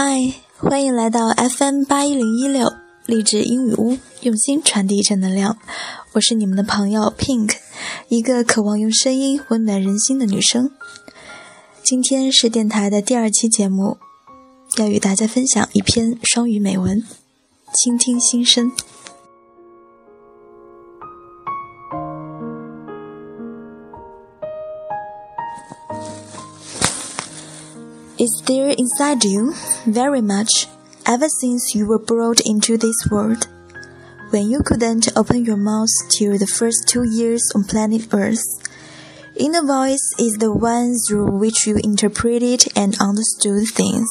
[0.00, 2.72] 嗨，欢迎来到 FM 八一零一六
[3.04, 5.58] 励志英语屋，用心传递正能量。
[6.12, 7.56] 我是你们的朋友 Pink，
[8.06, 10.70] 一个渴望用声音温暖人心的女生。
[11.82, 13.98] 今天是电台的第二期节目，
[14.76, 17.02] 要与大家分享一篇双语美文，
[17.74, 18.70] 倾听心声。
[28.17, 29.53] Is there inside you
[29.85, 30.67] very much
[31.05, 33.47] ever since you were brought into this world?
[34.31, 38.41] When you couldn't open your mouth till the first two years on planet Earth,
[39.35, 44.07] inner voice is the one through which you interpreted and understood things.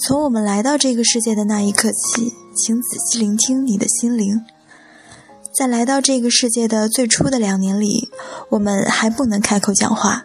[0.00, 4.42] 从我们来到这个世界的那一刻起，请仔细聆听你的心灵。
[5.52, 8.08] 在来到这个世界的最初的两年里，
[8.50, 10.24] 我们还不能开口讲话。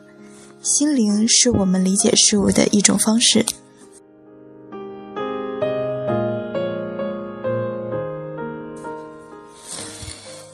[0.67, 3.45] 心灵是我们理解事物的一种方式。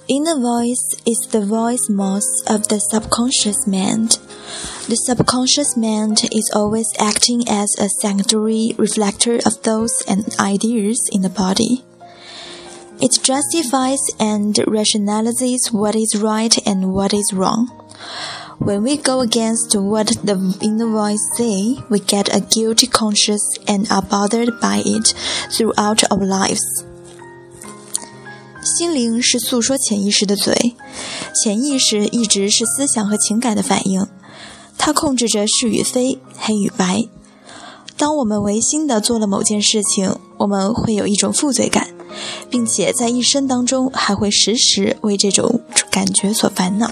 [0.07, 4.17] Inner voice is the voice most of the subconscious mind.
[4.87, 11.21] The subconscious mind is always acting as a secondary reflector of thoughts and ideas in
[11.21, 11.83] the body.
[12.99, 17.69] It justifies and rationalizes what is right and what is wrong.
[18.60, 23.86] When we go against what the inner voice say, we get a guilty conscience and
[23.90, 25.12] are bothered by it
[25.50, 26.62] throughout our lives.
[28.62, 30.74] 心灵是诉说潜意识的嘴，
[31.42, 34.06] 潜意识一直是思想和情感的反应，
[34.78, 37.04] 它控制着是与非、黑与白。
[37.96, 41.88] 当我们违心的做了某件事情，我们会有一种负罪感，
[42.48, 45.60] 并且在一生当中还会时时为这种
[45.90, 46.90] 感觉所烦恼。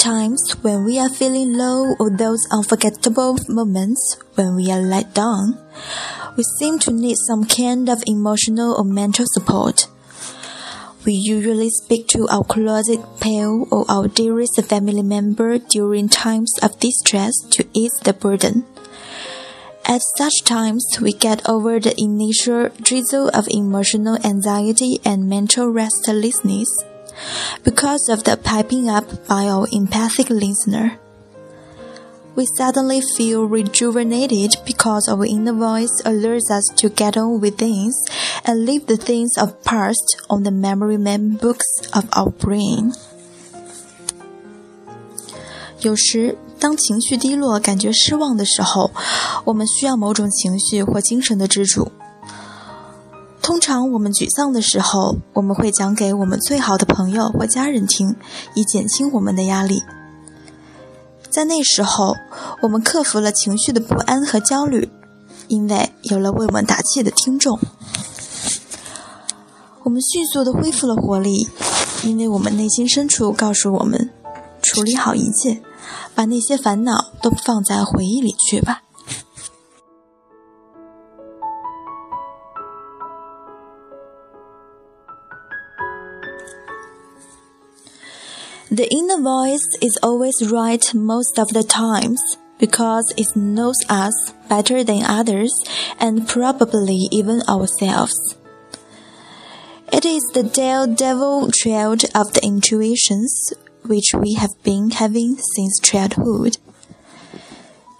[0.00, 5.58] Times, when we are feeling low or those unforgettable moments when we are let down,
[6.36, 9.86] we seem to need some kind of emotional or mental support.
[11.04, 16.80] We usually speak to our closet pal or our dearest family member during times of
[16.80, 18.64] distress to ease the burden.
[19.84, 26.68] At such times, we get over the initial drizzle of emotional anxiety and mental restlessness
[27.63, 30.99] because of the piping up by our empathic listener.
[32.35, 37.95] We suddenly feel rejuvenated because our inner voice alerts us to get on with things
[38.43, 42.93] and leave the things of past on the memory man books of our brain.
[45.79, 48.91] 有时，当情绪低落、感觉失望的时候，
[49.45, 51.91] 我们需要某种情绪或精神的支柱。
[53.50, 58.14] 通常我们沮丧的时候，我们会讲给我们最好的朋友或家人听，
[58.54, 59.82] 以减轻我们的压力。
[61.28, 62.14] 在那时候，
[62.62, 64.88] 我们克服了情绪的不安和焦虑，
[65.48, 67.58] 因为有了为我们打气的听众。
[69.82, 71.48] 我们迅速的恢复了活力，
[72.04, 74.10] 因为我们内心深处告诉我们：
[74.62, 75.60] 处理好一切，
[76.14, 78.82] 把那些烦恼都放在回忆里去吧。
[88.72, 95.02] The inner voice is always right most of the times because it knows us better than
[95.02, 95.52] others
[95.98, 98.14] and probably even ourselves.
[99.92, 103.52] It is the daredevil child of the intuitions
[103.84, 106.58] which we have been having since childhood.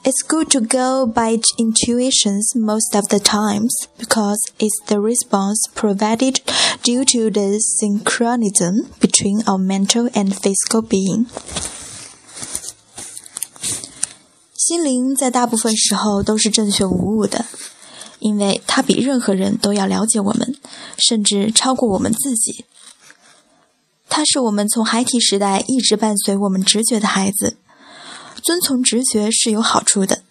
[0.03, 6.41] It's good to go by intuitions most of the times because it's the response provided
[6.83, 11.25] due to the synchronism between our mental and physical being.
[14.55, 17.45] 心灵在大部分时候都是正确无误的，
[18.19, 20.55] 因为它比任何人都要了解我们，
[20.97, 22.65] 甚至超过我们自己。
[24.07, 27.57] 它是我们从孩提时代一直伴随我们直觉的孩子。
[28.42, 30.22] 遵从直觉是有好处的，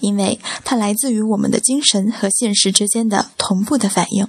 [0.00, 4.26] 因为它来自于我们的精神和现实之间的同步的反应。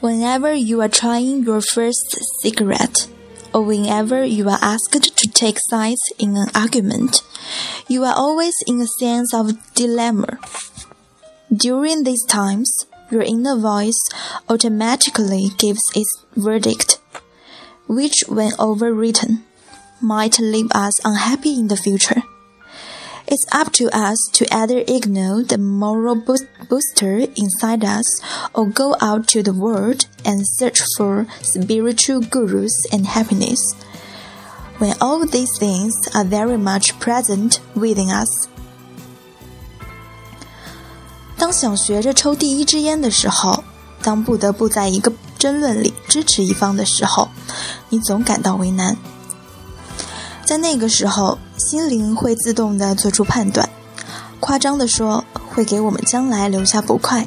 [0.00, 3.06] Whenever you are trying your first cigarette,
[3.60, 7.22] whenever you are asked to take sides in an argument,
[7.88, 10.38] you are always in a sense of dilemma.
[11.54, 14.00] During these times, your inner voice
[14.48, 16.98] automatically gives its verdict,
[17.86, 19.42] which, when overwritten,
[20.00, 22.22] might leave us unhappy in the future.
[23.31, 28.21] It's up to us to either ignore the moral booster inside us
[28.53, 33.59] or go out to the world and search for spiritual gurus and happiness.
[34.79, 38.29] When all these things are very much present within us.
[41.37, 43.63] 当想学着抽第一支烟的时候，
[44.01, 47.27] 当不得不在一个争论里支持一方的时候，
[47.89, 48.95] 你总感到为难。
[50.52, 53.66] 在那个时候，心灵会自动的做出判断，
[54.38, 57.26] 夸张的说，会给我们将来留下不快。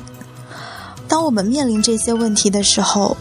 [1.08, 3.18] 当我们面临这些问题的时候，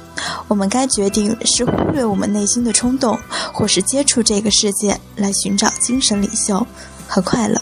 [0.47, 3.19] 我们该决定是忽略我们内心的冲动，
[3.51, 6.67] 或是接触这个世界来寻找精神领袖
[7.09, 7.59] 和快乐。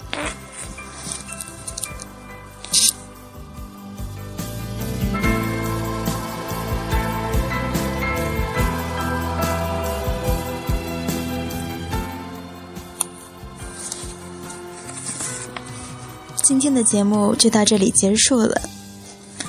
[16.42, 18.60] 今天的节目就到这里结束了，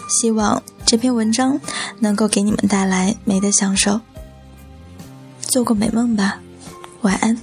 [0.08, 1.60] 希望这篇文章
[2.00, 4.00] 能够给你们带来美的享受。
[5.42, 6.40] 做个美梦吧，
[7.02, 7.38] 晚安。